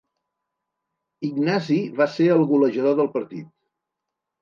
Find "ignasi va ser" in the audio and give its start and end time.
1.29-2.33